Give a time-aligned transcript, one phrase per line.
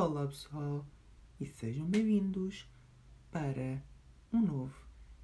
[0.00, 0.86] Olá pessoal
[1.38, 2.66] e sejam bem-vindos
[3.30, 3.82] para
[4.32, 4.74] um novo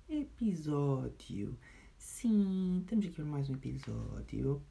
[0.07, 1.57] episódio.
[1.97, 4.63] Sim, estamos aqui para mais um episódio.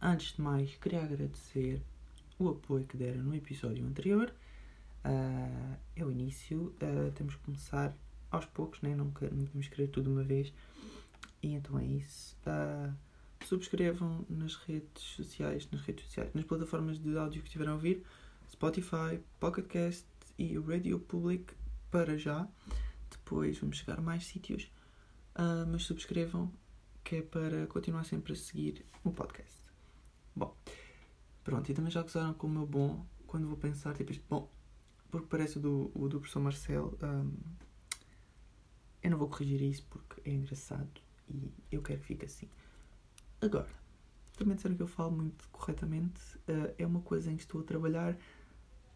[0.00, 1.82] Antes de mais, queria agradecer
[2.38, 4.32] o apoio que deram no episódio anterior.
[5.04, 7.94] Uh, é o início, uh, temos que começar
[8.30, 8.94] aos poucos, né?
[8.94, 10.54] não, não podemos querer tudo uma vez.
[11.42, 12.34] E então é isso.
[12.46, 12.94] Uh,
[13.44, 18.02] subscrevam nas redes sociais, nas redes sociais, nas plataformas de áudio que estiveram a ouvir,
[18.50, 20.06] Spotify, Pocket Cast
[20.38, 21.54] e Radio Public
[21.90, 22.48] para já.
[23.10, 24.70] Depois vamos chegar a mais sítios,
[25.36, 26.52] uh, mas subscrevam
[27.04, 29.60] que é para continuar sempre a seguir o podcast.
[30.34, 30.56] Bom,
[31.42, 34.50] pronto, e também já gozaram com o meu bom quando vou pensar, tipo isto, bom,
[35.10, 36.98] porque parece o do, o do professor Marcelo.
[37.02, 37.32] Um,
[39.02, 40.90] eu não vou corrigir isso porque é engraçado
[41.28, 42.48] e eu quero que fique assim.
[43.40, 43.68] Agora,
[44.36, 46.20] também disseram que eu falo muito corretamente.
[46.48, 48.16] Uh, é uma coisa em que estou a trabalhar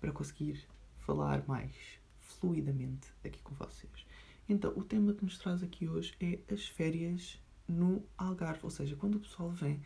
[0.05, 1.75] para conseguir falar mais
[2.21, 4.07] fluidamente aqui com vocês.
[4.47, 8.61] Então, o tema que nos traz aqui hoje é as férias no Algarve.
[8.65, 9.83] Ou seja, quando o pessoal vem,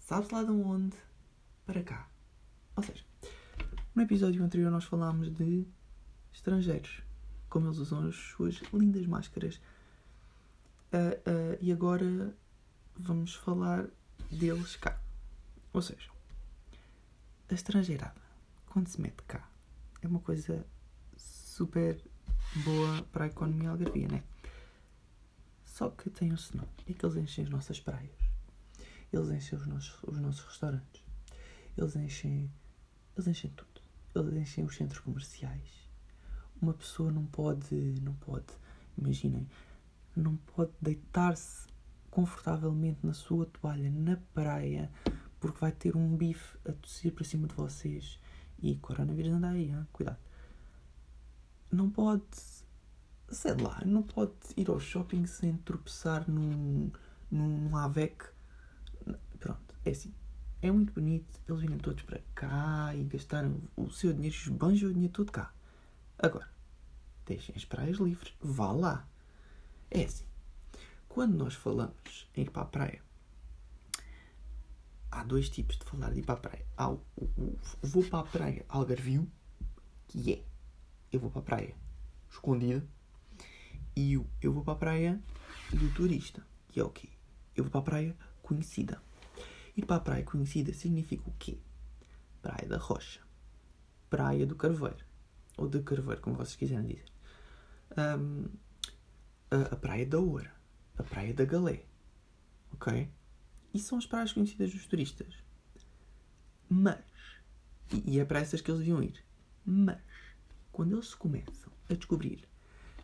[0.00, 0.96] sabe-se lá de onde,
[1.64, 2.08] para cá.
[2.74, 3.04] Ou seja,
[3.94, 5.68] no episódio anterior nós falámos de
[6.32, 7.00] estrangeiros,
[7.48, 9.60] como eles usam as suas lindas máscaras.
[10.92, 12.36] Uh, uh, e agora
[12.96, 13.86] vamos falar
[14.32, 15.00] deles cá.
[15.72, 16.10] Ou seja,
[17.48, 18.21] a estrangeirada,
[18.72, 19.46] quando se mete cá,
[20.00, 20.66] é uma coisa
[21.14, 22.02] super
[22.64, 24.22] boa para a economia algarvia, né?
[25.62, 28.16] Só que tem um senão, é que eles enchem as nossas praias,
[29.12, 31.04] eles enchem os nossos, os nossos restaurantes,
[31.76, 32.50] eles enchem,
[33.14, 33.82] eles enchem tudo,
[34.14, 35.86] eles enchem os centros comerciais.
[36.58, 38.54] Uma pessoa não pode, não pode,
[38.96, 39.46] imaginem,
[40.16, 41.66] não pode deitar-se
[42.10, 44.90] confortavelmente na sua toalha na praia
[45.38, 48.18] porque vai ter um bife a tossir para cima de vocês
[48.62, 49.86] e coronavírus anda aí, hein?
[49.92, 50.18] cuidado.
[51.70, 52.24] Não pode,
[53.28, 56.90] sei lá, não pode ir ao shopping sem tropeçar num,
[57.30, 58.24] num AVEC.
[59.40, 60.14] Pronto, é assim.
[60.60, 64.92] É muito bonito, eles virem todos para cá e gastaram o seu dinheiro, esbanjam o
[64.92, 65.52] dinheiro todo cá.
[66.16, 66.48] Agora,
[67.26, 69.08] deixem as praias livres, vá lá.
[69.90, 70.24] É assim.
[71.08, 73.02] Quando nós falamos em ir para a praia,
[75.12, 76.66] há dois tipos de falar de ir para a praia.
[76.76, 79.30] Há o, o, o vou para a praia algarvio,
[80.08, 80.44] que é
[81.12, 81.76] eu vou para a praia
[82.28, 82.84] escondida,
[83.94, 85.22] e o eu vou para a praia
[85.70, 87.10] do turista, que é o quê?
[87.54, 89.00] Eu vou para a praia conhecida.
[89.76, 91.58] Ir para a praia conhecida significa o quê?
[92.40, 93.20] Praia da Rocha,
[94.10, 95.04] Praia do Carveiro,
[95.56, 97.04] ou de Carveiro, como vocês quiserem dizer.
[97.96, 98.46] Um,
[99.50, 100.62] a, a Praia da Oura
[100.98, 101.84] a Praia da Galé.
[102.72, 103.08] Ok?
[103.72, 105.34] E são as praias conhecidas dos turistas.
[106.68, 107.04] Mas,
[108.06, 109.22] e, é para essas que eles deviam ir.
[109.64, 110.00] Mas,
[110.70, 112.48] quando eles começam a descobrir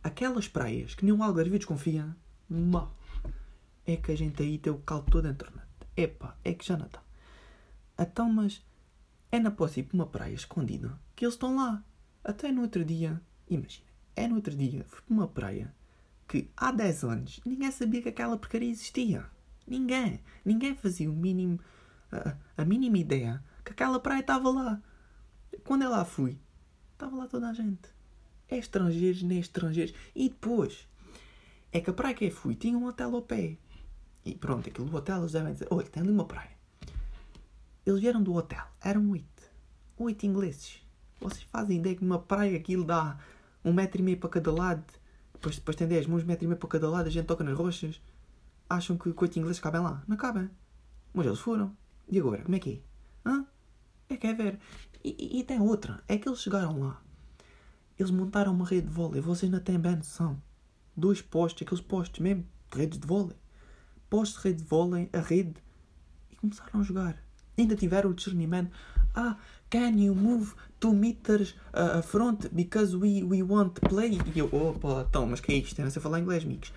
[0.03, 2.17] aquelas praias que nenhum algarvio desconfia,
[2.49, 2.95] mal,
[3.87, 5.53] é que a gente aí tem o caldo todo dentro.
[5.97, 7.03] Epá, é que já não está.
[7.99, 8.63] Então, mas
[9.31, 11.85] é na posse para uma praia escondida que eles estão lá.
[12.23, 15.75] Até no outro dia, imagina, é no outro dia, fui para uma praia
[16.29, 19.25] que há 10 anos ninguém sabia que aquela porcaria existia.
[19.69, 20.21] Ninguém.
[20.45, 21.61] Ninguém fazia o mínimo,
[22.11, 24.81] a, a mínima ideia que aquela praia estava lá.
[25.65, 26.39] Quando eu lá fui,
[26.93, 27.89] estava lá toda a gente.
[28.49, 29.95] É estrangeiros, nem estrangeiros.
[30.15, 30.89] E depois,
[31.71, 33.59] é que a praia que eu fui tinha um hotel ao pé.
[34.25, 36.57] E pronto, aquilo do hotel eles devem dizer: olha, tem ali uma praia.
[37.85, 39.43] Eles vieram do hotel, eram oito.
[39.99, 40.83] Oito ingleses.
[41.21, 43.19] Vocês fazem ideia que numa praia aquilo dá
[43.65, 44.85] um metro e meio para cada lado
[45.39, 47.57] depois, depois tem 10, uns metros e meio para cada lado, a gente toca nas
[47.57, 48.01] rochas.
[48.69, 50.03] Acham que coito ingleses cabem lá?
[50.07, 50.51] Não cabem.
[51.15, 51.75] Mas eles foram.
[52.09, 52.43] E agora?
[52.43, 52.83] Como é que
[53.25, 53.31] é?
[53.31, 53.47] Hã?
[54.09, 54.59] É que é ver.
[55.03, 56.03] E, e, e, tem outra.
[56.07, 57.01] É que eles chegaram lá.
[57.99, 59.21] Eles montaram uma rede de vôlei.
[59.21, 60.41] Vocês não têm bem noção.
[60.97, 62.47] Dois postes, aqueles postes mesmo.
[62.71, 63.37] De redes de vôlei.
[64.11, 65.55] Postes de rede de vôlei, a rede.
[66.31, 67.23] E começaram a jogar.
[67.57, 68.71] Ainda tiveram o discernimento.
[69.15, 69.37] Ah,
[69.71, 74.19] can you move two meters uh, front because we, we want to play?
[74.35, 75.79] E eu, opa, então, mas que é isto?
[75.79, 76.73] Eu não sei falar inglês, amigos.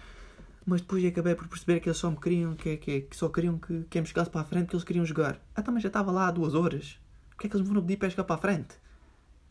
[0.65, 3.57] Mas depois acabei por perceber que eles só me queriam, que, que, que só queriam
[3.57, 5.39] que, que eu me chegasse para a frente, que eles queriam jogar.
[5.55, 6.99] Ah, então, mas já estava lá há duas horas.
[7.31, 8.75] Porquê é que eles me foram pedir para chegar para a frente?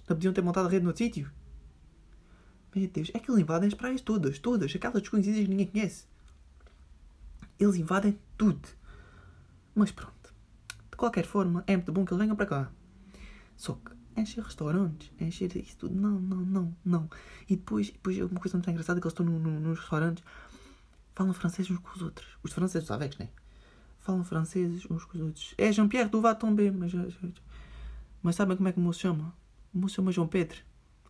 [0.09, 1.31] Não podiam ter montado a rede no sítio?
[2.75, 6.05] Meu Deus, é que eles invadem as praias todas, todas, aquelas desconhecidas que ninguém conhece.
[7.59, 8.69] Eles invadem tudo.
[9.75, 10.33] Mas pronto.
[10.91, 12.71] De qualquer forma, é muito bom que eles venham para cá.
[13.57, 17.11] Só que encher restaurantes, encher isso tudo, não, não, não, não.
[17.49, 20.25] E depois, depois uma coisa muito engraçada é que eles estão no, no, nos restaurantes,
[21.15, 22.29] falam francês uns com os outros.
[22.43, 23.29] Os franceses, os avex, né?
[23.99, 25.55] Falam franceses uns com os outros.
[25.59, 26.93] É Jean-Pierre, tão bem, mas,
[28.23, 29.35] mas sabem como é que o moço chama?
[29.73, 30.59] O moço chama João Pedro.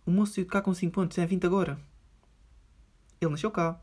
[0.04, 1.78] O moço saiu de cá com 5 pontos, é 20 agora.
[3.20, 3.80] Ele nasceu cá.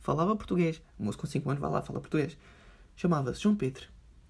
[0.00, 0.82] Falava português.
[0.98, 2.36] O moço com 5 anos vai lá, fala português.
[2.94, 3.88] Chamava-se João Pedro.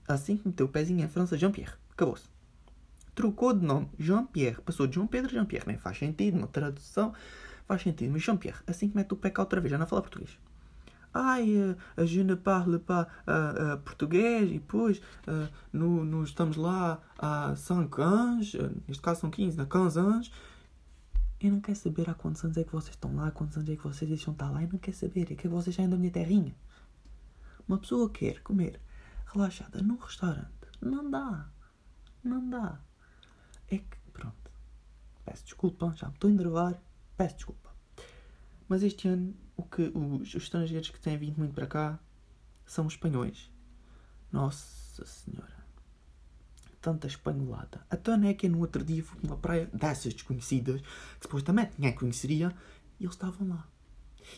[0.09, 1.75] Assim que meteu o pezinho em França, Jean-Pierre.
[1.91, 2.29] Acabou-se.
[3.15, 3.91] Trocou de nome.
[3.99, 4.61] Jean-Pierre.
[4.63, 5.67] Passou de João Pedro a Jean-Pierre.
[5.67, 7.13] Nem faz sentido, uma tradução.
[7.67, 8.13] Faz sentido.
[8.13, 10.39] Mas Jean-Pierre, assim que mete o pé cá outra vez, já não fala português.
[11.19, 14.51] Ai, uh, je parle pas uh, uh, português.
[14.51, 18.55] E depois, uh, no, no, estamos lá há 5 anos.
[18.87, 20.33] neste caso são 15, há 15 anos.
[21.41, 23.69] Eu não quero saber há quantos anos é que vocês estão lá, há quantos anos
[23.71, 24.63] é que vocês deixam estar lá.
[24.63, 25.33] Eu não quero saber.
[25.33, 26.55] É que vocês saem da minha terrinha.
[27.67, 28.79] Uma pessoa quer comer
[29.33, 30.51] relaxada num restaurante.
[30.81, 31.49] Não dá.
[32.23, 32.79] Não dá.
[33.69, 34.51] É que, pronto.
[35.25, 36.83] Peço desculpa, já me estou a enervar.
[37.17, 37.71] Peço desculpa.
[38.69, 41.99] Mas este ano, o que os, os estrangeiros que têm vindo muito para cá
[42.65, 43.51] são espanhóis.
[44.31, 45.57] Nossa Senhora.
[46.81, 47.85] Tanta espanholada.
[47.91, 51.95] A Tânia é que no outro dia fui numa praia dessas desconhecidas, que supostamente ninguém
[51.95, 52.55] conheceria,
[53.01, 53.67] e eles estavam lá.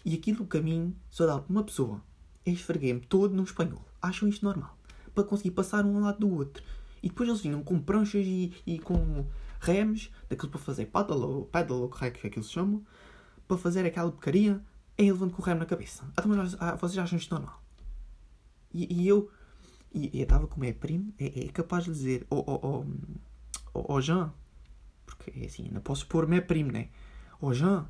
[0.05, 2.03] E aquilo, o caminho, só dá para uma pessoa.
[2.45, 3.85] Eu esfreguei-me todo no espanhol.
[4.01, 4.79] Acham isto normal?
[5.15, 6.63] Para conseguir passar um ao lado do outro.
[7.03, 9.27] E depois eles vinham com pranchas e, e com
[9.61, 12.81] remes, daquilo para fazer paddle ou paddle, que é que aquilo se chama,
[13.47, 14.63] para fazer aquela porcaria,
[14.99, 16.05] aí levando com o na cabeça.
[16.13, 17.63] Então, mas ah, vocês acham isto normal?
[18.75, 19.31] E, e eu,
[19.93, 22.85] e, eu estava com o meu primo, é, é, capaz de dizer, ó oh,
[23.75, 24.33] oh, oh, Jean,
[25.07, 26.91] porque é assim, não posso pôr meu primo, né?
[27.41, 27.87] Ó Jean,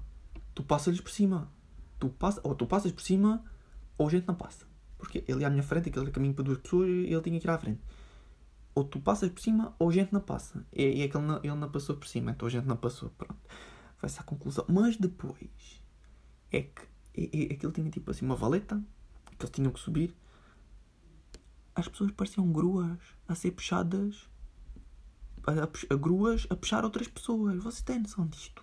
[0.55, 1.51] tu passas-lhes por cima.
[1.99, 3.43] Tu passa, ou tu passas por cima,
[3.97, 4.67] ou a gente não passa.
[4.99, 7.51] Porque ele à minha frente, aquele caminho para duas pessoas, e ele tinha que ir
[7.51, 7.81] à frente.
[8.75, 10.65] Ou tu passas por cima, ou a gente não passa.
[10.73, 13.11] E, e aquele não, ele não passou por cima, então a gente não passou.
[13.11, 13.41] Pronto.
[14.01, 14.65] Vai-se à conclusão.
[14.69, 15.83] Mas depois,
[16.53, 16.83] é que
[17.19, 18.81] e, e, aquilo tinha tipo assim uma valeta,
[19.37, 20.15] que eles tinham que subir.
[21.75, 24.29] As pessoas pareciam gruas a ser puxadas.
[25.45, 27.63] A, a, a gruas a puxar outras pessoas.
[27.63, 28.63] Vocês têm noção disto?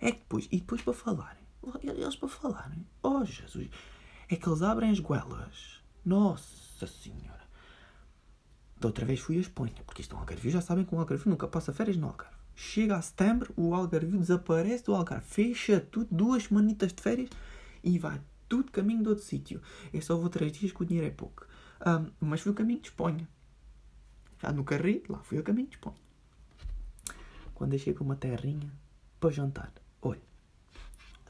[0.00, 1.44] É que depois, e depois para falarem,
[1.82, 3.70] eles para falarem, oh Jesus,
[4.28, 5.82] é que eles abrem as goelas.
[6.04, 7.44] Nossa Senhora.
[8.78, 10.50] Da outra vez fui a Espanha, porque isto é um Algarve.
[10.50, 12.33] Já sabem que o Algarve nunca passa férias no Algarve.
[12.54, 15.26] Chega a setembro, o Algarve desaparece do Algarve.
[15.26, 17.30] Fecha tudo, duas semanitas de férias
[17.82, 19.60] e vai tudo caminho de outro sítio.
[19.92, 21.46] Eu só vou três dias que o dinheiro é pouco.
[21.84, 23.28] Um, mas fui o caminho de Espanha.
[24.40, 25.96] Já no carrinho, lá fui o caminho de Espanha.
[27.54, 28.70] Quando eu chego a uma terrinha
[29.18, 29.72] para jantar,
[30.02, 30.22] olha,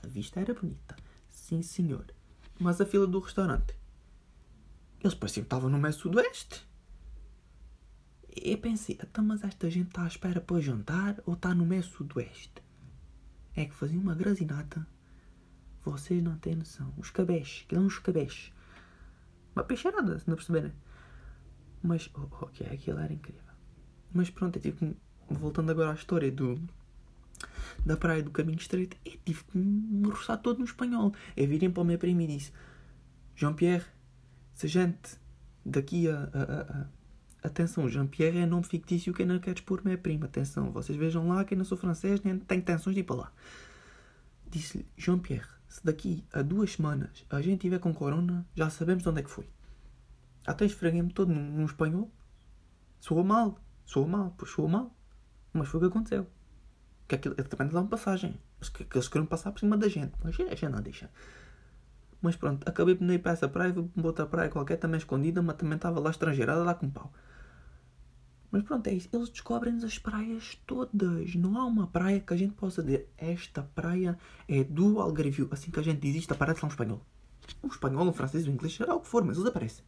[0.03, 0.97] a vista era bonita.
[1.29, 2.06] Sim, senhor.
[2.59, 3.75] Mas a fila do restaurante.
[5.00, 6.67] Eles pareciam que estavam no meio sudoeste.
[8.44, 11.82] Eu pensei, então, mas esta gente está à espera para jantar ou está no meio
[11.82, 12.62] sudoeste?
[13.56, 14.87] É que fazia uma grazinata.
[15.82, 16.93] Vocês não têm noção.
[16.99, 18.52] Os cabés, que eram os cabés.
[19.56, 20.75] Uma peixeirada, se não perceberem.
[21.82, 23.41] Mas, oh, ok, aquilo era incrível.
[24.12, 24.97] Mas pronto, eu tive que,
[25.31, 26.61] voltando agora à história do,
[27.85, 31.14] da praia do caminho estreito, eu tive que me roçar todo no espanhol.
[31.35, 32.52] Eu virem para o meu primo e disse:
[33.35, 33.87] Jean-Pierre,
[34.52, 35.17] se a gente
[35.64, 36.87] daqui a, a, a
[37.44, 40.25] Atenção, Jean-Pierre é nome fictício que não quer expor minha prima.
[40.25, 43.32] Atenção, vocês vejam lá que não sou francês nem tenho intenções de ir para lá.
[44.50, 49.11] Disse-lhe, Jean-Pierre, se daqui a duas semanas a gente tiver com corona, já sabemos de
[49.11, 49.47] onde é que foi.
[50.47, 52.11] Até esfreguei-me todo num, num espanhol.
[52.99, 54.97] Soa mal, soa mal, pois soa mal.
[55.52, 56.26] Mas foi o que aconteceu.
[57.07, 58.40] Que aquilo, também dá uma passagem.
[58.59, 60.14] Mas que, que eles queriam passar por cima da gente.
[60.23, 61.11] Mas a gente não deixa.
[62.23, 64.97] Mas pronto, acabei por não ir para essa praia, fui para outra praia qualquer, também
[64.97, 67.12] escondida, mas também estava lá estrangeirada lá com pau.
[68.54, 69.08] Mas pronto, é isso.
[69.12, 71.34] Eles descobrem-nos as praias todas.
[71.34, 75.49] Não há uma praia que a gente possa dizer esta praia é do Algarvio.
[75.50, 77.02] Assim que a gente diz isto, aparece lá um espanhol.
[77.64, 79.84] Um espanhol, um francês, um inglês, será o que for, mas eles aparecem.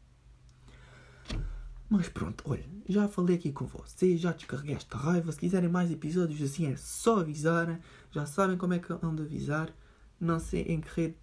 [1.88, 5.30] Mas pronto, olha, já falei aqui com vocês, já descarreguei esta raiva.
[5.30, 7.80] Se quiserem mais episódios assim é só avisar.
[8.10, 9.72] Já sabem como é que ando a avisar.
[10.18, 11.16] Não sei em que rede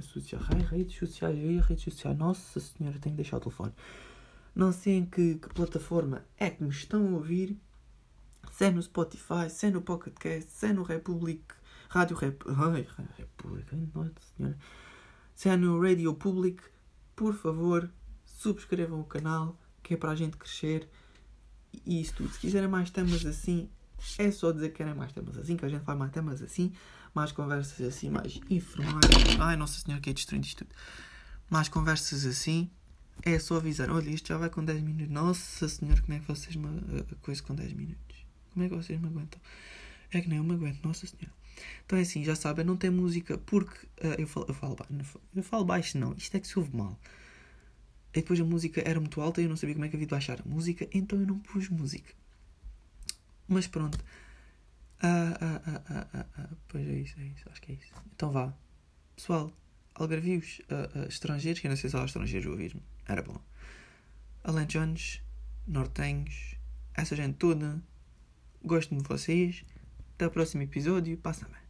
[0.00, 2.16] social, redes sociais, redes sociais.
[2.16, 3.74] Nossa senhora, tenho que deixar o telefone.
[4.54, 7.58] Não sei em que, que, plataforma é que me estão a ouvir.
[8.52, 11.42] Se é no Spotify, se é no Pocket Cast, se é no Republic,
[11.88, 14.58] Rádio Rep, ai, Republic, nossa senhora.
[15.34, 16.62] Se é no Radio Public,
[17.16, 17.90] por favor,
[18.26, 20.88] subscrevam o canal, que é para a gente crescer.
[21.86, 22.30] E isso tudo.
[22.30, 23.70] Se quiserem mais temas assim,
[24.18, 26.72] é só dizer que querem mais temas assim, que a gente faz mais temas assim,
[27.14, 29.00] mais conversas assim, mais informais.
[29.40, 30.74] Ai, Nossa Senhora, que é destruindo isto tudo.
[31.48, 32.70] Mais conversas assim
[33.24, 35.12] é só avisar, olha, isto já vai com 10 minutos.
[35.12, 36.66] Nossa senhora, como é que vocês me.
[36.66, 38.26] A coisa com 10 minutos?
[38.52, 39.40] Como é que vocês me aguentam?
[40.10, 41.32] É que nem eu me aguento, nossa senhora.
[41.84, 44.76] Então é assim, já sabem, não tem música porque uh, eu, falo, eu, falo,
[45.34, 46.12] eu falo baixo, não.
[46.14, 46.98] Isto é que se ouve mal.
[48.14, 50.06] E depois a música era muito alta e eu não sabia como é que havia
[50.06, 52.12] de baixar a música, então eu não pus música.
[53.48, 53.98] Mas pronto,
[55.00, 57.92] Ah, ah, ah, ah, ah, ah, pois é isso, é isso, acho que é isso.
[58.14, 58.54] Então vá.
[59.16, 59.52] Pessoal,
[59.94, 63.40] algarvios ah, ah, estrangeiros, que eu não sei se há estrangeiros a ouvir-me, era bom.
[64.44, 65.22] Alentejanos,
[65.66, 66.56] nortenhos,
[66.94, 67.82] essa gente toda,
[68.62, 69.64] gosto de vocês.
[70.14, 71.61] Até o próximo episódio, passa bem.